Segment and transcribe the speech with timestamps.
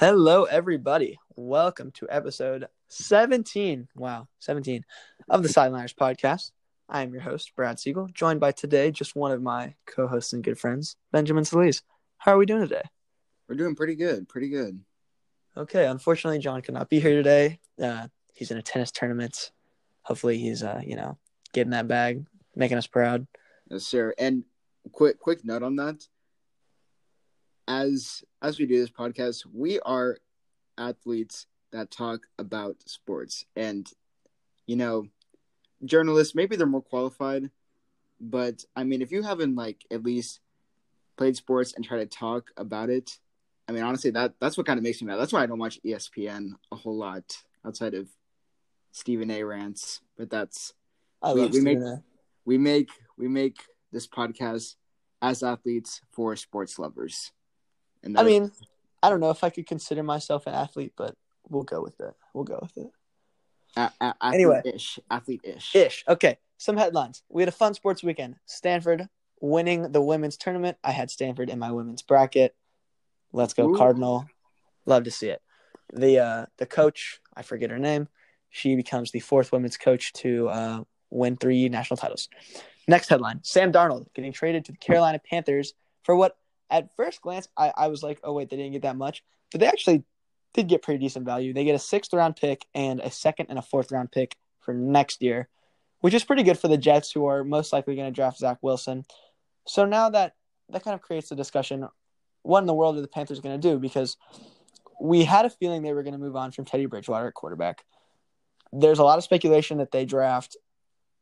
[0.00, 1.20] Hello, everybody.
[1.36, 3.86] Welcome to episode 17.
[3.94, 4.82] Wow, 17
[5.28, 6.52] of the Sideliners podcast.
[6.88, 10.32] I am your host, Brad Siegel, joined by today just one of my co hosts
[10.32, 11.82] and good friends, Benjamin Solis.
[12.16, 12.84] How are we doing today?
[13.46, 14.26] We're doing pretty good.
[14.26, 14.80] Pretty good.
[15.54, 17.60] Okay, unfortunately, John cannot be here today.
[17.78, 19.52] Uh, he's in a tennis tournament.
[20.04, 21.18] Hopefully, he's, uh, you know,
[21.52, 22.24] getting that bag,
[22.56, 23.26] making us proud.
[23.68, 24.14] Yes, sir.
[24.16, 24.44] And
[24.92, 26.06] quick, quick note on that.
[27.70, 30.18] As as we do this podcast, we are
[30.76, 33.88] athletes that talk about sports, and
[34.66, 35.06] you know,
[35.84, 37.48] journalists maybe they're more qualified,
[38.20, 40.40] but I mean, if you haven't like at least
[41.16, 43.20] played sports and try to talk about it,
[43.68, 45.18] I mean, honestly, that that's what kind of makes me mad.
[45.20, 48.08] That's why I don't watch ESPN a whole lot outside of
[48.90, 49.44] Stephen A.
[49.44, 50.00] rants.
[50.18, 50.74] But that's
[51.22, 52.02] I We- love we make- A.
[52.44, 53.58] we make we make
[53.92, 54.74] this podcast
[55.22, 57.30] as athletes for sports lovers.
[58.02, 58.50] And I mean,
[59.02, 61.14] I don't know if I could consider myself an athlete, but
[61.48, 62.14] we'll go with it.
[62.34, 62.90] We'll go with it.
[63.76, 64.58] a- a- Anyway.
[64.58, 65.76] athlete-ish, athlete-ish.
[65.76, 66.04] Ish.
[66.08, 66.38] Okay.
[66.58, 67.22] Some headlines.
[67.28, 68.36] We had a fun sports weekend.
[68.46, 69.08] Stanford
[69.40, 70.76] winning the women's tournament.
[70.82, 72.54] I had Stanford in my women's bracket.
[73.32, 73.76] Let's go Ooh.
[73.76, 74.26] Cardinal.
[74.86, 75.40] Love to see it.
[75.92, 78.08] The uh the coach, I forget her name.
[78.50, 82.28] She becomes the fourth women's coach to uh, win three national titles.
[82.88, 86.36] Next headline: Sam Darnold getting traded to the Carolina Panthers for what,
[86.70, 89.60] at first glance, I, I was like, oh wait, they didn't get that much, but
[89.60, 90.04] they actually
[90.54, 91.52] did get pretty decent value.
[91.52, 94.74] They get a sixth round pick and a second and a fourth round pick for
[94.74, 95.48] next year,
[96.00, 98.58] which is pretty good for the Jets, who are most likely going to draft Zach
[98.62, 99.04] Wilson.
[99.66, 100.34] So now that
[100.70, 101.88] that kind of creates the discussion:
[102.42, 103.78] what in the world are the Panthers going to do?
[103.78, 104.16] Because
[105.00, 107.84] we had a feeling they were going to move on from Teddy Bridgewater at quarterback.
[108.72, 110.56] There's a lot of speculation that they draft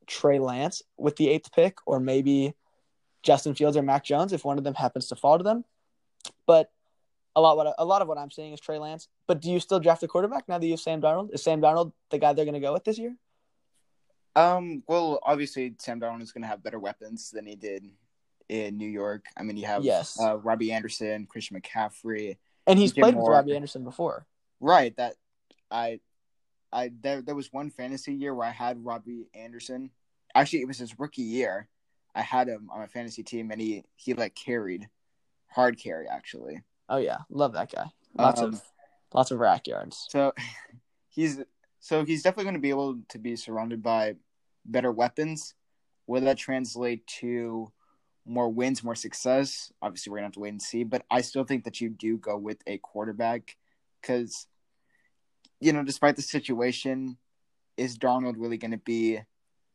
[0.07, 2.55] Trey Lance with the eighth pick, or maybe
[3.29, 5.63] Justin Fields or Mac Jones if one of them happens to fall to them.
[6.47, 6.73] But
[7.37, 9.07] a lot what a lot of what I'm seeing is Trey Lance.
[9.27, 11.35] But do you still draft a quarterback now that you have Sam Darnold?
[11.35, 13.15] Is Sam Darnold the guy they're going to go with this year?
[14.35, 14.83] Um.
[14.89, 17.85] Well, obviously, Sam Darnold is going to have better weapons than he did
[18.49, 19.27] in New York.
[19.37, 20.19] I mean, you have Yes.
[20.19, 22.39] uh, Robbie Anderson, Christian McCaffrey.
[22.67, 24.27] And he's Jim played with Robbie Anderson before.
[24.59, 24.97] Right.
[24.97, 25.17] That
[25.71, 26.01] I,
[26.73, 29.91] I there there was one fantasy year where I had Robbie Anderson.
[30.35, 31.69] Actually, it was his rookie year.
[32.15, 34.89] I had him on my fantasy team, and he he like carried,
[35.49, 36.63] hard carry actually.
[36.89, 37.87] Oh yeah, love that guy.
[38.15, 38.63] Lots Um, of
[39.13, 40.07] lots of rack yards.
[40.09, 40.33] So
[41.09, 41.41] he's
[41.81, 44.17] so he's definitely going to be able to be surrounded by
[44.65, 45.55] better weapons.
[46.07, 47.71] Will that translate to
[48.25, 49.73] more wins, more success?
[49.83, 50.83] Obviously, we're gonna have to wait and see.
[50.85, 53.57] But I still think that you do go with a quarterback
[54.01, 54.47] because,
[55.61, 57.19] you know, despite the situation,
[57.77, 59.21] is Darnold really going to be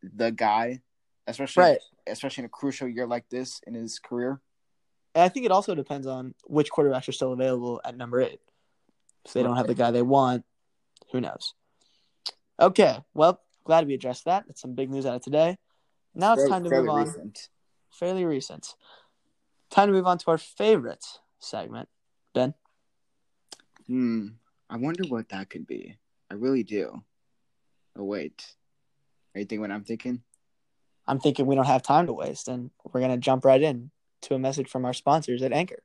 [0.02, 0.82] the guy,
[1.28, 1.80] especially Right.
[2.08, 4.42] especially in a crucial year like this in his career?
[5.16, 8.42] And I think it also depends on which quarterbacks are still available at number eight.
[9.26, 10.44] If they don't have the guy they want,
[11.12, 11.54] who knows?
[12.60, 14.46] Okay, well, glad we addressed that.
[14.48, 15.58] That's some big news out of today.
[16.16, 17.06] Now it's time to move on.
[17.06, 17.50] recent.
[17.92, 18.76] Fairly recent.
[19.70, 21.06] Time to move on to our favorite
[21.40, 21.90] segment.
[22.34, 22.54] Ben,
[23.88, 24.28] Hmm.
[24.70, 25.98] I wonder what that could be.
[26.32, 27.04] I really do.
[27.96, 28.56] Oh wait.
[29.36, 30.24] Are you thinking what I'm thinking?
[31.08, 33.92] I'm thinking we don't have time to waste, and we're gonna jump right in
[34.24, 35.84] to a message from our sponsors at Anchor.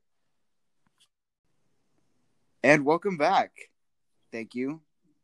[2.63, 3.51] And welcome back.
[4.31, 4.81] Thank you.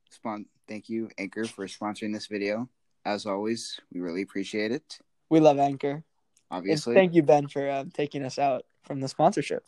[0.10, 2.70] Spon- thank you, Anchor, for sponsoring this video.
[3.06, 5.00] As always, we really appreciate it.
[5.30, 5.92] We love Anchor.
[5.92, 6.04] And
[6.52, 9.66] Obviously, thank you, Ben, for uh, taking us out from the sponsorship.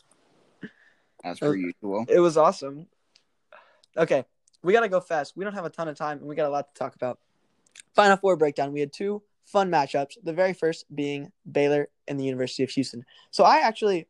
[1.24, 2.04] as per usual.
[2.08, 2.86] It was awesome.
[3.96, 4.24] Okay,
[4.62, 5.36] we got to go fast.
[5.36, 7.18] We don't have a ton of time, and we got a lot to talk about.
[7.94, 8.72] Final Four breakdown.
[8.72, 9.22] We had two
[9.52, 10.16] fun matchups.
[10.22, 13.04] The very first being Baylor and the University of Houston.
[13.30, 14.08] So I actually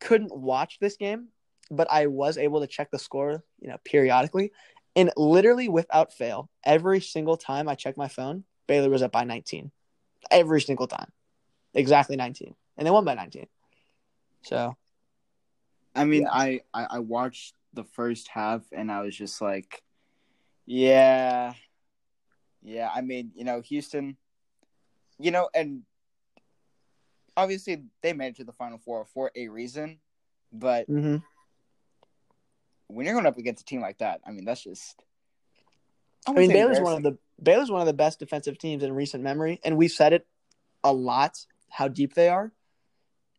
[0.00, 1.28] couldn't watch this game,
[1.70, 4.52] but I was able to check the score, you know, periodically.
[4.96, 9.24] And literally without fail, every single time I checked my phone, Baylor was up by
[9.24, 9.70] 19.
[10.30, 11.10] Every single time.
[11.74, 12.54] Exactly 19.
[12.76, 13.46] And they won by 19.
[14.42, 14.76] So,
[15.94, 16.32] I mean, Yeah.
[16.32, 19.82] I, I I watched the first half and I was just like,
[20.66, 21.54] yeah,
[22.62, 22.88] yeah.
[22.94, 24.16] I mean, you know, Houston,
[25.24, 25.82] you know, and
[27.34, 29.98] obviously they made it to the Final Four for a reason,
[30.52, 31.22] but mhm.
[32.88, 35.02] when you're going up against a team like that, I mean, that's just.
[36.26, 39.22] I mean, Baylor's one of the Baylor's one of the best defensive teams in recent
[39.22, 40.26] memory, and we've said it
[40.82, 41.38] a lot
[41.70, 42.52] how deep they are.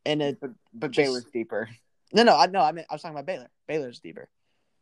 [0.07, 1.69] And it but, but just- Baylor's deeper.
[2.13, 3.49] no, no, I no, I mean I was talking about Baylor.
[3.67, 4.27] Baylor's deeper.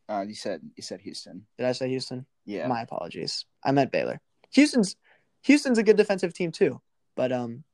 [0.08, 1.46] Uh, you said you said Houston.
[1.58, 2.24] Did I say Houston?
[2.46, 3.44] Yeah, My apologies.
[3.62, 4.20] I meant Baylor.
[4.52, 4.96] Houston's
[5.44, 6.80] Houston's a good defensive team too,
[7.16, 7.64] but um,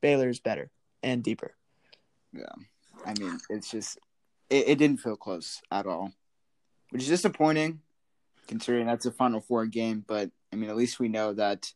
[0.00, 0.70] Baylor is better
[1.02, 1.54] and deeper.
[2.32, 2.44] Yeah,
[3.04, 3.98] I mean, it's just
[4.50, 6.12] it, it didn't feel close at all.
[6.90, 7.80] which is disappointing
[8.46, 10.04] considering that's a Final Four game.
[10.06, 11.72] But I mean, at least we know that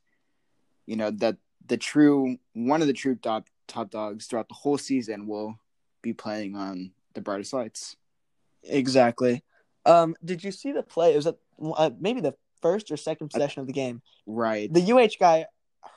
[0.86, 1.36] you know that
[1.66, 5.58] the true one of the true top top dogs throughout the whole season will
[6.02, 7.96] be playing on the brightest lights.
[8.64, 9.42] Exactly.
[9.86, 11.12] Um, did you see the play?
[11.12, 14.02] It was at, uh, maybe the first or second possession of the game.
[14.26, 14.72] Right.
[14.72, 15.46] The UH guy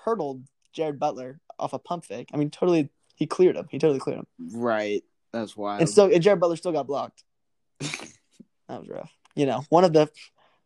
[0.05, 2.29] hurdled Jared Butler off a pump fake.
[2.33, 3.67] I mean, totally, he cleared him.
[3.69, 4.27] He totally cleared him.
[4.39, 5.03] Right.
[5.31, 5.81] That's wild.
[5.81, 7.23] And still, and Jared Butler still got blocked.
[7.79, 9.11] that was rough.
[9.35, 10.09] You know, one of the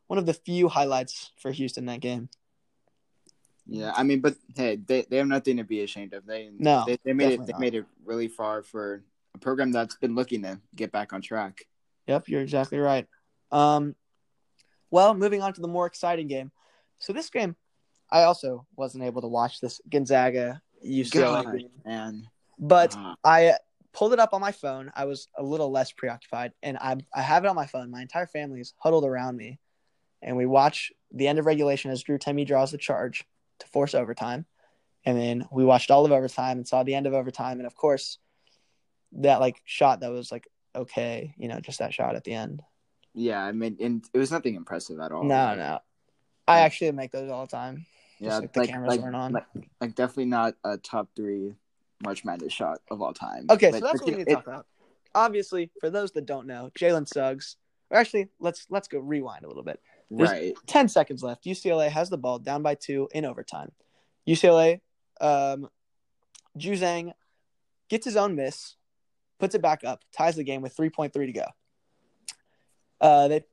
[0.08, 2.30] one of the few highlights for Houston that game.
[3.66, 6.26] Yeah, I mean, but hey, they, they have nothing to be ashamed of.
[6.26, 7.62] They no, they, they made it they not.
[7.62, 9.04] made it really far for
[9.36, 11.66] a program that's been looking to get back on track.
[12.08, 13.08] Yep, you're exactly right.
[13.52, 13.96] Um,
[14.90, 16.52] well, moving on to the more exciting game.
[17.00, 17.56] So this game,
[18.10, 22.30] I also wasn't able to watch this Gonzaga UCLA God, game, man.
[22.60, 23.58] but Uh, I
[23.94, 24.92] pulled it up on my phone.
[24.96, 27.92] I was a little less preoccupied, and I I have it on my phone.
[27.92, 29.60] My entire family is huddled around me,
[30.22, 33.26] and we watch the end of regulation as Drew Timme draws the charge
[33.60, 34.46] to force overtime,
[35.04, 37.76] and then we watched all of overtime and saw the end of overtime, and of
[37.76, 38.20] course,
[39.14, 42.62] that like shot that was like okay, you know, just that shot at the end.
[43.16, 45.24] yeah, I mean, and it was nothing impressive at all.
[45.24, 45.80] No, no,
[46.48, 47.86] I actually make those all the time.
[48.20, 49.32] Yeah, like the cameras weren't on.
[49.34, 49.46] Like,
[49.82, 51.54] like definitely not a top three
[52.04, 53.46] March Madness shot of all time.
[53.50, 54.66] Okay, so that's what we need to talk about.
[55.16, 57.58] Obviously, for those that don't know, Jalen Suggs.
[57.90, 59.80] Or actually, let's let's go rewind a little bit.
[60.12, 60.54] there's- right.
[60.68, 61.46] 10 seconds left.
[61.46, 63.72] UCLA has the ball down by two in overtime.
[64.28, 64.82] UCLA,
[65.22, 65.70] um,
[66.58, 67.14] Juzang
[67.90, 68.76] gets his own miss,
[69.40, 71.46] puts it back up, ties the game with 3.3 to go.
[73.00, 73.44] Uh, they,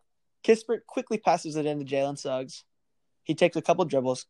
[0.42, 2.64] Kispert quickly passes it into Jalen Suggs.
[3.22, 4.26] He takes a couple dribbles,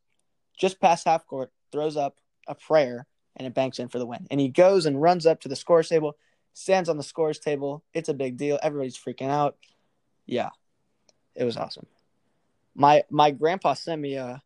[0.57, 3.07] just past half court, throws up a prayer,
[3.37, 4.27] and it banks in for the win.
[4.31, 6.17] And he goes and runs up to the scores table,
[6.53, 7.83] stands on the scores table.
[7.93, 8.59] It's a big deal.
[8.63, 9.57] Everybody's freaking out.
[10.27, 10.51] Yeah,
[11.35, 11.87] it was awesome
[12.75, 14.43] my my grandpa sent me a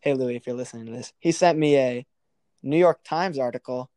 [0.00, 2.06] hey louis if you're listening to this he sent me a
[2.62, 3.90] new york times article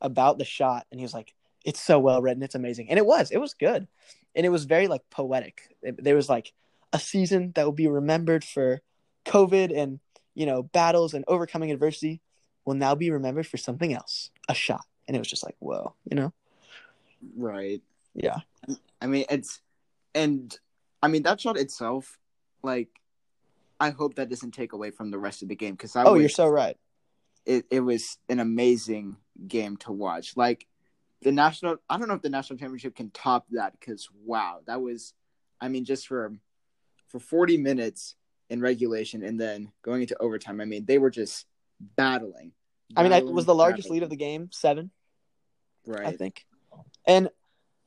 [0.00, 1.34] about the shot and he was like
[1.64, 3.86] it's so well written it's amazing and it was it was good
[4.34, 6.52] and it was very like poetic it, there was like
[6.92, 8.80] a season that will be remembered for
[9.24, 9.98] covid and
[10.36, 12.20] you know battles and overcoming adversity
[12.64, 15.92] will now be remembered for something else a shot and it was just like whoa
[16.08, 16.32] you know
[17.36, 17.82] Right.
[18.14, 18.38] yeah
[19.00, 19.60] I mean, it's
[20.14, 20.56] and
[21.02, 22.18] I mean that shot itself,
[22.62, 22.88] like,
[23.78, 26.14] I hope that doesn't take away from the rest of the game because I oh
[26.14, 26.76] you're so right
[27.44, 29.16] it it was an amazing
[29.46, 30.36] game to watch.
[30.36, 30.66] Like
[31.22, 34.80] the national, I don't know if the national championship can top that because wow, that
[34.80, 35.14] was,
[35.60, 36.32] I mean, just for
[37.08, 38.16] for 40 minutes
[38.48, 40.60] in regulation and then going into overtime.
[40.60, 41.46] I mean, they were just
[41.96, 42.52] battling.
[42.96, 44.00] i mean I, was the largest battling.
[44.00, 44.90] lead of the game seven
[45.86, 46.06] right?
[46.06, 46.44] I think.
[47.06, 47.30] And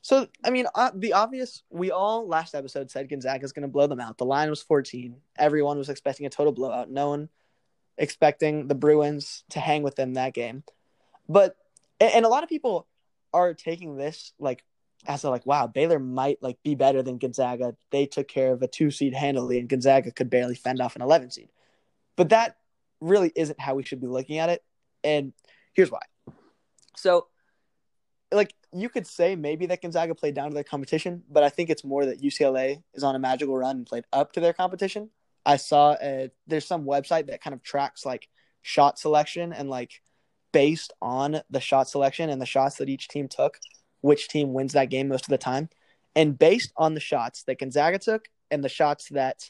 [0.02, 3.68] so, I mean, uh, the obvious, we all last episode said Gonzaga is going to
[3.68, 4.18] blow them out.
[4.18, 5.16] The line was 14.
[5.38, 6.90] Everyone was expecting a total blowout.
[6.90, 7.30] No one
[7.98, 10.64] expecting the Bruins to hang with them that game.
[11.28, 11.56] But,
[12.00, 12.88] and a lot of people
[13.34, 14.64] are taking this like
[15.08, 17.76] as a like, wow, Baylor might like be better than Gonzaga.
[17.92, 21.02] They took care of a two seed handily, and Gonzaga could barely fend off an
[21.02, 21.50] 11 seed.
[22.16, 22.58] But that
[23.02, 24.64] really isn't how we should be looking at it.
[25.04, 25.34] And
[25.74, 26.02] here's why.
[26.98, 27.28] So,
[28.32, 31.70] like you could say maybe that Gonzaga played down to their competition, but I think
[31.70, 35.10] it's more that UCLA is on a magical run and played up to their competition.
[35.46, 38.28] I saw a, there's some website that kind of tracks like
[38.62, 40.02] shot selection and like
[40.52, 43.58] based on the shot selection and the shots that each team took,
[44.02, 45.70] which team wins that game most of the time.
[46.16, 49.50] And based on the shots that Gonzaga took and the shots that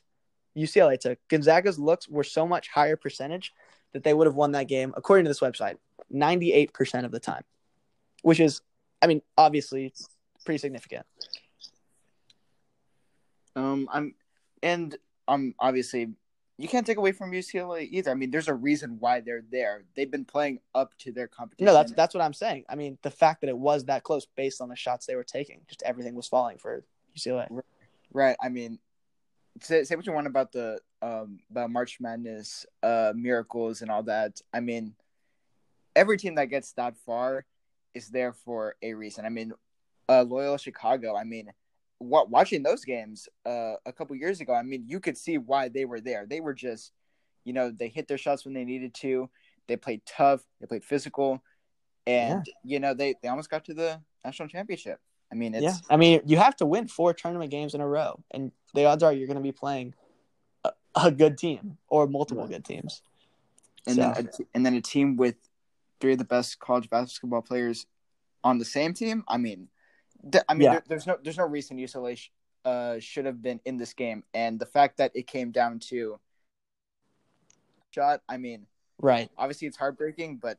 [0.57, 3.53] UCLA took, Gonzaga's looks were so much higher percentage
[3.93, 5.77] that they would have won that game, according to this website,
[6.13, 7.43] 98% of the time,
[8.21, 8.61] which is,
[9.01, 9.93] I mean, obviously
[10.45, 11.05] pretty significant.
[13.55, 14.15] Um, I'm,
[14.61, 14.95] and
[15.27, 16.09] I'm obviously,
[16.59, 18.11] you can't take away from UCLA either.
[18.11, 19.83] I mean, there's a reason why they're there.
[19.95, 21.65] They've been playing up to their competition.
[21.65, 22.65] No, that's that's what I'm saying.
[22.67, 25.23] I mean, the fact that it was that close based on the shots they were
[25.23, 26.83] taking, just everything was falling for
[27.17, 27.47] UCLA.
[28.11, 28.35] right.
[28.41, 28.77] I mean,
[29.61, 34.03] say, say what you want about the um about March Madness, uh, miracles and all
[34.03, 34.41] that.
[34.53, 34.95] I mean,
[35.95, 37.45] every team that gets that far
[37.93, 39.25] is there for a reason.
[39.25, 39.53] I mean,
[40.09, 41.15] uh, Loyola Chicago.
[41.15, 41.53] I mean,
[41.99, 45.85] watching those games uh, a couple years ago, I mean, you could see why they
[45.85, 46.25] were there.
[46.27, 46.91] They were just,
[47.43, 49.29] you know, they hit their shots when they needed to.
[49.67, 50.41] They played tough.
[50.59, 51.43] They played physical,
[52.07, 54.99] and you know, they they almost got to the national championship.
[55.31, 57.87] I mean, it's yeah, I mean, you have to win four tournament games in a
[57.87, 59.93] row, and the odds are you're going to be playing
[60.63, 62.53] a, a good team or multiple Right.
[62.53, 63.03] good teams.
[63.85, 65.35] and So- then a and then a team with
[65.99, 67.85] three of the best college basketball players
[68.43, 69.23] on the same team.
[69.27, 69.67] I mean,
[70.47, 70.71] I mean, Yeah.
[70.73, 72.29] there, there's no there's no reason UCLA sh-
[72.65, 76.19] uh, should have been in this game, and the fact that it came down to
[77.91, 78.21] shot.
[78.27, 78.67] I mean,
[79.01, 79.29] Right.
[79.37, 80.57] obviously it's heartbreaking, but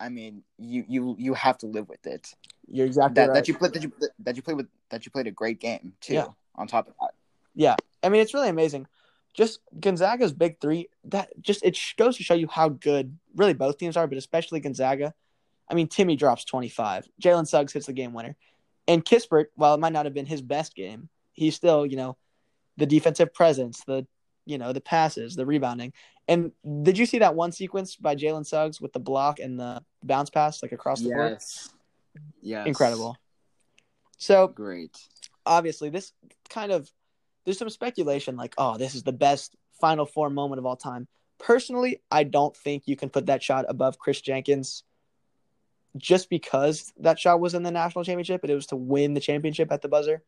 [0.00, 2.34] I mean, you you you have to live with it.
[2.66, 3.34] You're exactly That right.
[3.34, 5.94] that you played that you that you played with that you played a great game
[6.00, 6.14] too.
[6.14, 6.26] Yeah.
[6.56, 7.14] On top of that,
[7.54, 8.86] Yeah, I mean it's really amazing.
[9.34, 10.88] Just Gonzaga's big three.
[11.04, 14.60] That just it goes to show you how good really both teams are, but especially
[14.60, 15.14] Gonzaga.
[15.68, 17.08] I mean, Timme drops twenty five.
[17.20, 18.36] Jalen Suggs hits the game winner,
[18.88, 22.16] and Kispert, while it might not have been his best game, he's still you know
[22.76, 24.06] the defensive presence, the
[24.46, 25.92] you know the passes, the rebounding.
[26.28, 29.82] And did you see that one sequence by Jalen Suggs with the block and the
[30.04, 31.32] bounce pass like across the board?
[31.32, 31.68] yes,
[32.40, 33.16] yes, Incredible.
[34.18, 34.96] So great.
[35.44, 36.12] obviously this
[36.48, 36.88] kind of
[37.44, 41.08] there's some speculation like oh this is the best final four moment of all time
[41.40, 44.84] personally i don't think you can put that shot above Kris Jenkins
[45.96, 49.20] just because that shot was in the national championship but it was to win the
[49.20, 50.22] championship at the buzzer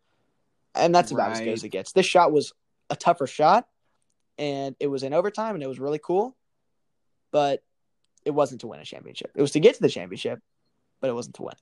[0.74, 2.52] and that's about as good as it gets this shot was
[2.90, 3.66] a tougher shot
[4.38, 6.36] and it was in overtime and it was really cool
[7.30, 7.62] but
[8.24, 10.40] it wasn't to win a championship it was to get to the championship
[11.00, 11.54] but it wasn't to win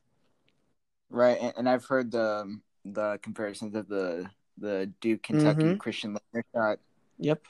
[1.14, 4.28] Right, and, and I've heard the the comparisons of the
[4.58, 5.78] the Duke Kentucky Mhm.
[5.78, 6.78] Christian Laettner shot.
[7.18, 7.42] yep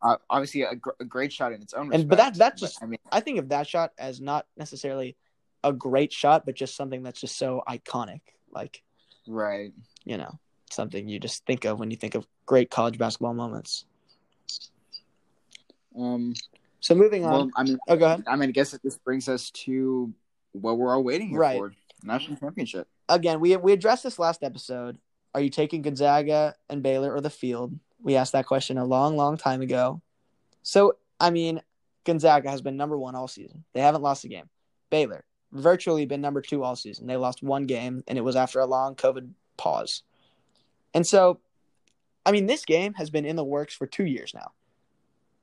[0.00, 1.92] Uh, obviously, a, gr- a great shot in its own.
[1.92, 5.16] And- but that- that's just- I mean, I think of that shot as not necessarily
[5.64, 8.20] a great shot, but just something that's just so iconic.
[8.50, 8.82] Like,
[9.26, 9.72] right.
[10.04, 10.38] you know,
[10.70, 13.84] something you just think of when you think of great college basketball moments.
[15.98, 16.34] Um.
[16.80, 17.32] So moving on.
[17.32, 18.24] Well, I mean, oh, go ahead.
[18.26, 20.12] I mean, I guess this brings us to
[20.52, 21.58] what we're all waiting here Right.
[21.58, 22.88] for: national championship.
[23.08, 24.98] Again, we we addressed this last episode.
[25.34, 27.78] Are you taking Gonzaga and Baylor or the field?
[28.02, 30.02] We asked that question a long, long time ago.
[30.62, 31.62] So, I mean,
[32.04, 33.64] Gonzaga has been number one all season.
[33.72, 34.48] They haven't lost a game.
[34.90, 37.06] Baylor, virtually been number two all season.
[37.06, 40.02] They lost one game, and it was after a long COVID pause.
[40.94, 41.40] And so,
[42.24, 44.52] I mean, this game has been in the works for two years now.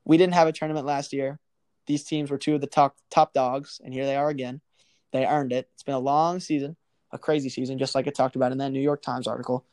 [0.06, 1.40] We didn't have a tournament last year.
[1.86, 4.62] These teams were two of the top top dogs, and here they are again.
[5.12, 5.70] They earned it.
[5.74, 6.76] It's been a long season,
[7.12, 9.66] a crazy season, just like I talked about in that New York Times article.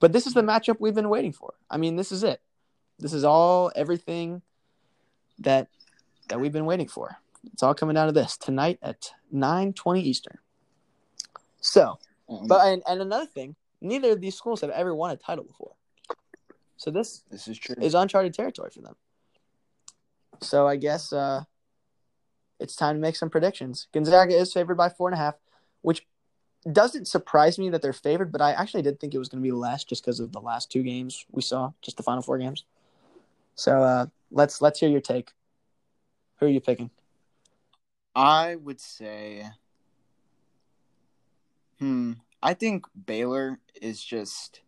[0.00, 1.54] But this is the matchup we've been waiting for.
[1.70, 2.40] I mean, this is it.
[2.98, 4.42] This is all everything
[5.38, 5.68] that
[6.28, 7.16] that we've been waiting for.
[7.52, 10.38] It's all coming down to this tonight at nine twenty Eastern.
[11.60, 15.16] So, Um, but and, and another thing, neither of these schools have ever won a
[15.16, 15.72] title before.
[16.76, 17.76] So this this is true.
[17.80, 18.96] is uncharted territory for them.
[20.40, 21.44] So I guess uh,
[22.60, 23.88] it's time to make some predictions.
[23.92, 25.34] Gonzaga is favored by four and a half,
[25.82, 26.06] which
[26.70, 29.46] doesn't surprise me that they're favored, but I actually did think it was going to
[29.46, 32.38] be less just because of the last two games we saw, just the final four
[32.38, 32.64] games.
[33.54, 35.32] So uh, let's let's hear your take.
[36.38, 36.90] Who are you picking?
[38.18, 39.48] I would say,
[41.78, 44.60] hmm, I think Baylor is just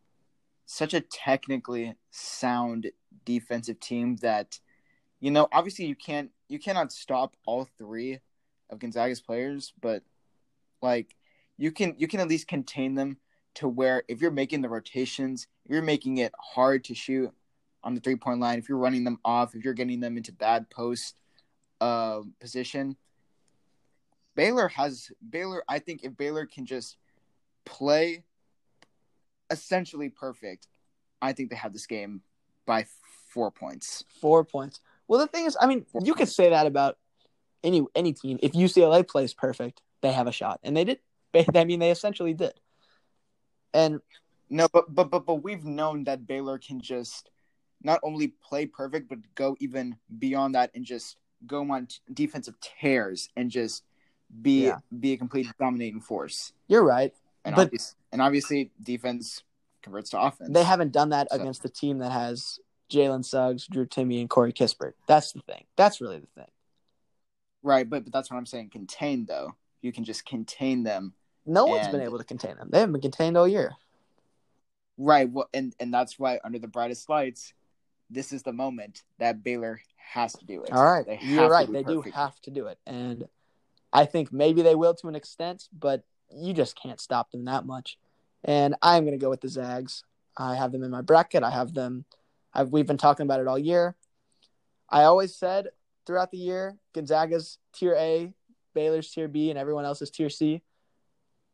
[0.67, 2.93] such a technically sound
[3.25, 4.61] defensive team that,
[5.19, 8.21] you know, obviously you can't you cannot stop all three
[8.71, 10.05] of Gonzaga's players, but
[10.81, 11.17] like
[11.59, 13.17] you can you can at least contain them
[13.55, 17.33] to where if you're making the rotations, if you're making it hard to shoot
[17.83, 20.33] on the three point line, if you're running them off, if you're getting them into
[20.33, 21.19] bad post
[21.81, 22.97] uh, position,
[24.35, 25.63] Baylor has Baylor.
[25.69, 26.97] I think if Baylor can just
[27.65, 28.25] play
[29.51, 30.69] essentially perfect,
[31.21, 32.23] I think they have this game
[32.67, 32.87] by
[33.29, 34.05] four points.
[34.21, 34.81] Four points.
[35.09, 36.99] Well, the thing is, I mean, Four you could say that about
[37.63, 38.39] any any team.
[38.43, 40.99] If UCLA plays perfect, they have a shot, and they did.
[41.55, 42.55] I mean, they essentially did.
[43.73, 44.01] And
[44.49, 47.31] No, but but but but we've known that Baylor can just
[47.83, 53.31] not only play perfect, but go even beyond that and just go on defensive tears
[53.37, 53.83] and just
[54.43, 54.79] be Yeah.
[54.99, 56.53] be a complete dominating force.
[56.69, 57.15] you're right.
[57.45, 59.43] And But- obvious, and obviously defense
[59.83, 60.51] converts to offense.
[60.53, 62.61] They haven't done that So- against the team that has
[62.91, 64.93] Jalen Suggs, Drew Timme, and Corey Kispert.
[65.07, 65.65] That's the thing.
[65.77, 66.51] That's really the thing.
[67.63, 68.71] right, but but that's what I'm saying.
[68.71, 71.15] Contain though, you can just contain them.
[71.47, 72.69] No one's been able to contain them.
[72.71, 73.73] They haven't been contained all year.
[74.99, 75.31] Right.
[75.31, 77.55] Well, and and that's why under the brightest lights,
[78.11, 80.73] this is the moment that Baylor has to do it.
[80.73, 81.71] All right, They you're right.
[81.71, 83.29] They do have to do it, and
[83.93, 86.05] I think maybe they will to an extent, but
[86.35, 87.99] you just can't stop them that much.
[88.45, 90.05] And I'm going to go with the Zags.
[90.37, 91.43] I have them in my bracket.
[91.43, 92.05] I have them.
[92.55, 93.97] I've, we've been talking about it all year.
[94.89, 95.69] I always said
[96.07, 98.33] throughout the year, Gonzaga's tier A,
[98.75, 100.63] Baylor's tier B, and everyone else's tier C.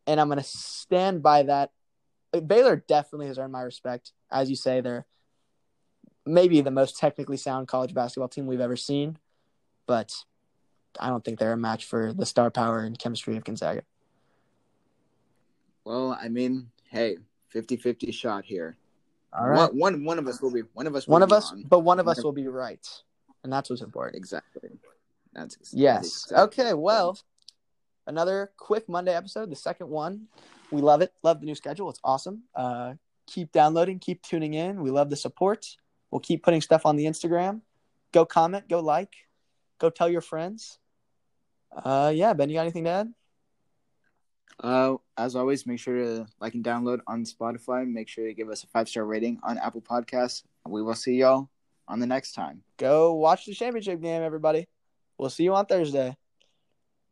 [0.06, 1.72] And I'm going to stand by that.
[2.46, 4.12] Baylor definitely has earned my respect.
[4.30, 5.06] As you say, they're
[6.24, 9.16] maybe the most technically sound college basketball team we've ever seen,
[9.86, 10.12] but
[11.00, 13.82] I don't think they're a match for the star power and chemistry of Gonzaga.
[15.84, 17.18] Well, I mean, hey,
[17.54, 18.76] 50-50 shot here.
[19.32, 19.72] All right.
[19.72, 21.06] One, one one of us will be one of us.
[21.06, 21.64] One of us, on.
[21.68, 22.86] but one of us will be right,
[23.44, 24.16] and that's what's important.
[24.16, 24.70] exactly.
[25.34, 26.24] That's ex- Yes.
[26.24, 26.74] exactly- Okay.
[26.74, 27.18] Well,
[28.06, 30.28] another quick Monday episode, the second one.
[30.70, 31.12] We love it.
[31.22, 31.90] Love the new schedule.
[31.90, 32.44] It's awesome.
[32.54, 32.94] Uh,
[33.26, 33.98] keep downloading.
[33.98, 34.80] Keep tuning in.
[34.80, 35.76] We love the support.
[36.10, 37.60] We'll keep putting stuff on the Instagram.
[38.12, 38.68] Go comment.
[38.68, 39.14] Go like.
[39.78, 40.78] Go tell your friends.
[41.76, 42.33] Uh, yeah.
[42.33, 43.12] Ben, you got anything to add?
[44.59, 47.87] Uh, as always, make sure to like and download on Spotify.
[47.87, 50.42] Make sure to give us a five star rating on Apple Podcasts.
[50.66, 51.50] We will see y'all
[51.87, 52.62] on the next time.
[52.78, 54.66] Go watch the championship game, everybody.
[55.18, 56.16] We'll see you on Thursday.